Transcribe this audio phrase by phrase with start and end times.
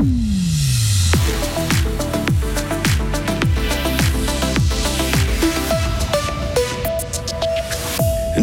[0.00, 0.29] Bye.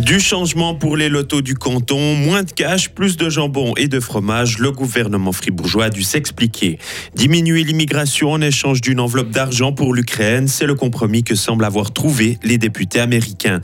[0.07, 3.99] Du changement pour les lotos du canton, moins de cash, plus de jambon et de
[3.99, 6.79] fromage, le gouvernement fribourgeois a dû s'expliquer.
[7.13, 11.91] Diminuer l'immigration en échange d'une enveloppe d'argent pour l'Ukraine, c'est le compromis que semblent avoir
[11.91, 13.59] trouvé les députés américains.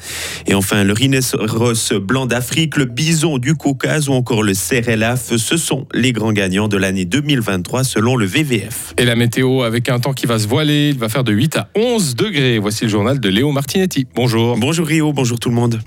[0.46, 5.56] Et enfin, le rhinocéros blanc d'Afrique, le bison du Caucase ou encore le CRLAF, ce
[5.56, 8.96] sont les grands gagnants de l'année 2023 selon le VVF.
[8.98, 11.56] Et la météo avec un temps qui va se voiler, il va faire de 8
[11.56, 12.60] à 11 degrés.
[12.60, 14.08] Voici le journal de Léo Martinetti.
[14.14, 14.58] Bonjour.
[14.58, 15.80] Bonjour Rio, bonjour tout le monde.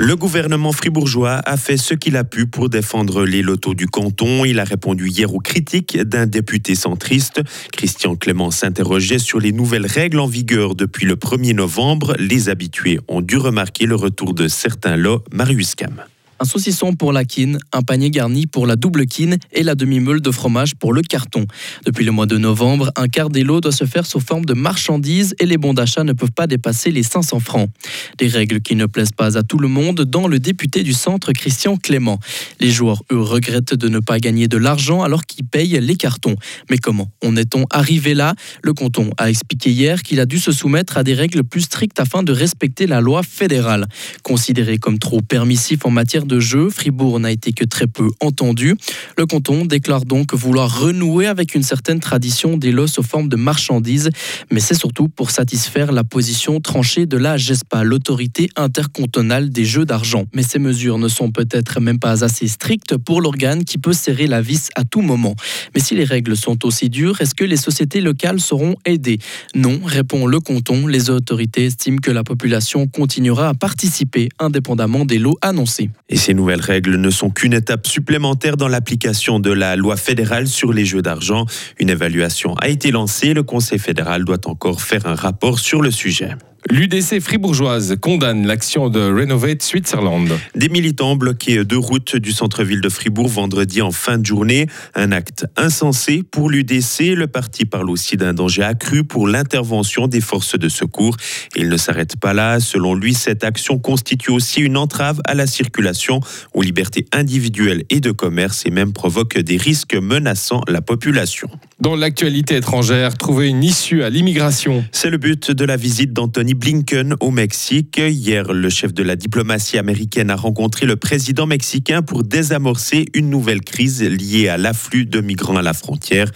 [0.00, 4.44] Le gouvernement fribourgeois a fait ce qu'il a pu pour défendre les lotos du canton.
[4.44, 7.42] Il a répondu hier aux critiques d'un député centriste.
[7.72, 12.14] Christian Clément s'interrogeait sur les nouvelles règles en vigueur depuis le 1er novembre.
[12.18, 15.24] Les habitués ont dû remarquer le retour de certains lots.
[15.32, 16.04] Marius Cam
[16.40, 20.20] un saucisson pour la quine, un panier garni pour la double quine et la demi-meule
[20.20, 21.46] de fromage pour le carton.
[21.84, 24.54] Depuis le mois de novembre, un quart des lots doit se faire sous forme de
[24.54, 27.70] marchandises et les bons d'achat ne peuvent pas dépasser les 500 francs.
[28.18, 31.32] Des règles qui ne plaisent pas à tout le monde, dans le député du centre
[31.32, 32.18] Christian Clément.
[32.60, 36.36] Les joueurs, eux, regrettent de ne pas gagner de l'argent alors qu'ils payent les cartons.
[36.70, 38.34] Mais comment en est-on arrivé là?
[38.62, 42.00] Le canton a expliqué hier qu'il a dû se soumettre à des règles plus strictes
[42.00, 43.86] afin de respecter la loi fédérale.
[44.22, 48.76] Considéré comme trop permissif en matière de jeu, Fribourg n'a été que très peu entendu.
[49.16, 53.34] Le canton déclare donc vouloir renouer avec une certaine tradition des lots sous forme de
[53.34, 54.10] marchandises,
[54.52, 59.84] mais c'est surtout pour satisfaire la position tranchée de la GESPA, l'autorité intercantonale des jeux
[59.84, 60.26] d'argent.
[60.34, 64.26] Mais ces mesures ne sont peut-être même pas assez strictes pour l'organe qui peut serrer
[64.26, 65.34] la vis à tout moment.
[65.74, 69.18] Mais si les règles sont aussi dures, est-ce que les sociétés locales seront aidées?
[69.54, 70.86] Non, répond le canton.
[70.86, 75.90] Les autorités estiment que la population continuera à participer indépendamment des lots annoncés.
[76.18, 80.72] Ces nouvelles règles ne sont qu'une étape supplémentaire dans l'application de la loi fédérale sur
[80.72, 81.46] les jeux d'argent.
[81.78, 83.34] Une évaluation a été lancée.
[83.34, 86.30] Le Conseil fédéral doit encore faire un rapport sur le sujet.
[86.70, 90.28] L'UDC fribourgeoise condamne l'action de Renovate Switzerland.
[90.54, 94.66] Des militants bloqués deux routes du centre-ville de Fribourg vendredi en fin de journée.
[94.94, 97.14] Un acte insensé pour l'UDC.
[97.16, 101.16] Le parti parle aussi d'un danger accru pour l'intervention des forces de secours.
[101.56, 102.60] Il ne s'arrête pas là.
[102.60, 106.20] Selon lui, cette action constitue aussi une entrave à la circulation,
[106.52, 111.48] aux libertés individuelles et de commerce et même provoque des risques menaçant la population.
[111.80, 114.84] Dans l'actualité étrangère, trouver une issue à l'immigration.
[114.90, 118.00] C'est le but de la visite d'Anthony Blinken au Mexique.
[118.04, 123.30] Hier, le chef de la diplomatie américaine a rencontré le président mexicain pour désamorcer une
[123.30, 126.28] nouvelle crise liée à l'afflux de migrants à la frontière.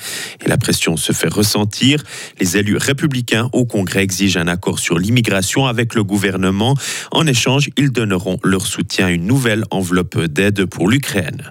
[0.47, 2.04] Et la pression se fait ressentir.
[2.38, 6.76] Les élus républicains au Congrès exigent un accord sur l'immigration avec le gouvernement.
[7.10, 11.42] En échange, ils donneront leur soutien à une nouvelle enveloppe d'aide pour l'Ukraine.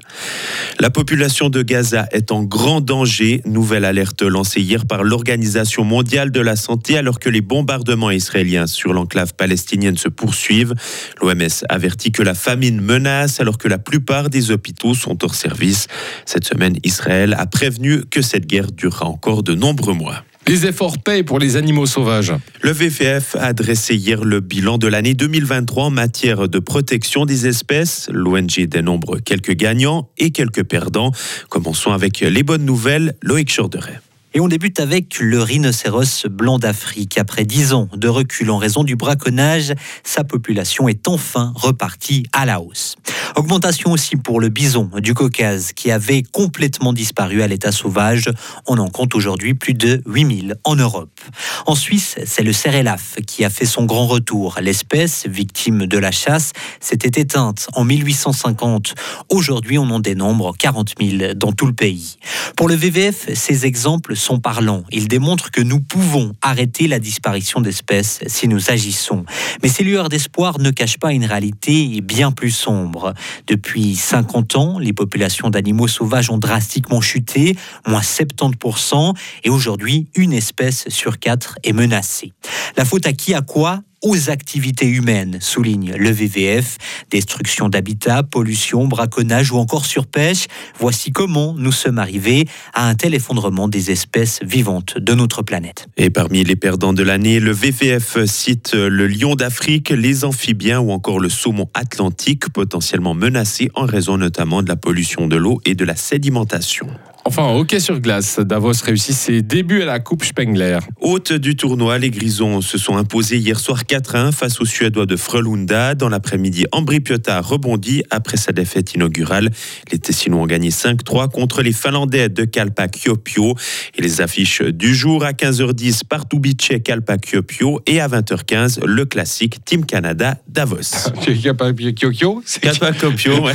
[0.80, 3.42] La population de Gaza est en grand danger.
[3.44, 8.66] Nouvelle alerte lancée hier par l'Organisation mondiale de la santé alors que les bombardements israéliens
[8.66, 10.74] sur l'enclave palestinienne se poursuivent.
[11.22, 15.88] L'OMS avertit que la famine menace alors que la plupart des hôpitaux sont hors service.
[16.26, 20.24] Cette semaine, Israël a prévenu que cette guerre durera encore de nombreux mois.
[20.48, 22.34] Les efforts payent pour les animaux sauvages.
[22.62, 27.48] Le VFF a dressé hier le bilan de l'année 2023 en matière de protection des
[27.48, 28.10] espèces.
[28.12, 31.12] L'ONG dénombre quelques gagnants et quelques perdants.
[31.50, 33.16] Commençons avec les bonnes nouvelles.
[33.22, 34.02] Loïc Chorderet.
[34.34, 37.18] Et on débute avec le rhinocéros blanc d'Afrique.
[37.18, 39.74] Après dix ans de recul en raison du braconnage,
[40.06, 42.96] sa population est enfin repartie à la hausse.
[43.36, 48.30] Augmentation aussi pour le bison du Caucase qui avait complètement disparu à l'état sauvage.
[48.68, 51.20] On en compte aujourd'hui plus de 8000 en Europe.
[51.66, 54.60] En Suisse, c'est le cerelaf qui a fait son grand retour.
[54.62, 58.96] L'espèce, victime de la chasse, s'était éteinte en 1850.
[59.30, 62.18] Aujourd'hui, on en dénombre 40 000 dans tout le pays.
[62.56, 64.84] Pour le VVF, ces exemples sont parlants.
[64.92, 69.26] Ils démontrent que nous pouvons arrêter la disparition d'espèces si nous agissons.
[69.62, 73.14] Mais ces lueurs d'espoir ne cachent pas une réalité bien plus sombre.
[73.48, 77.58] Depuis 50 ans, les populations d'animaux sauvages ont drastiquement chuté,
[77.88, 82.32] moins 70%, et aujourd'hui, une espèce sur quatre est menacée.
[82.78, 86.78] La faute à qui, à quoi aux activités humaines, souligne le VVF.
[87.10, 90.48] Destruction d'habitats, pollution, braconnage ou encore surpêche.
[90.80, 95.88] Voici comment nous sommes arrivés à un tel effondrement des espèces vivantes de notre planète.
[95.98, 100.92] Et parmi les perdants de l'année, le VVF cite le lion d'Afrique, les amphibiens ou
[100.92, 105.76] encore le saumon atlantique, potentiellement menacés en raison notamment de la pollution de l'eau et
[105.76, 106.88] de la sédimentation.
[107.24, 110.80] Enfin, hockey sur glace, Davos réussit ses débuts à la Coupe Spengler.
[111.00, 115.16] Hôte du tournoi, les Grisons se sont imposés hier soir 4-1 face aux Suédois de
[115.16, 115.94] Frölunda.
[115.94, 119.52] Dans l'après-midi, Ambri Piotta rebondit après sa défaite inaugurale.
[119.92, 123.56] Les Tessinois ont gagné 5-3 contre les Finlandais de Kalpa Kyopio.
[123.96, 129.64] Et les affiches du jour à 15h10, Pardubice Kalpa Kyopio et à 20h15, le classique
[129.64, 131.12] Team Canada Davos.
[131.44, 133.54] Kalpa Kyopio Kalpa Kyopio, ouais.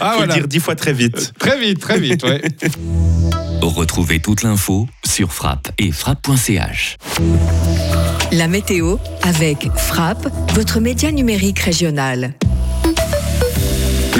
[0.00, 0.34] Ah, Faut voilà.
[0.34, 1.34] dire dix fois très vite.
[1.38, 2.40] Très vite, très vite, ouais.
[3.62, 6.96] Retrouvez toute l'info sur frappe et frappe.ch.
[8.32, 12.34] La météo avec Frappe, votre média numérique régional.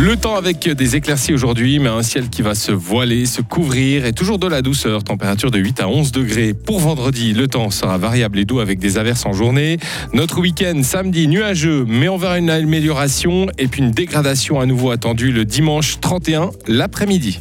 [0.01, 4.07] Le temps avec des éclaircies aujourd'hui, mais un ciel qui va se voiler, se couvrir
[4.07, 5.03] et toujours de la douceur.
[5.03, 6.55] Température de 8 à 11 degrés.
[6.55, 9.79] Pour vendredi, le temps sera variable et doux avec des averses en journée.
[10.15, 14.93] Notre week-end, samedi, nuageux, mais on verra une amélioration et puis une dégradation à nouveau
[14.93, 17.37] attendue le dimanche 31, l'après-midi.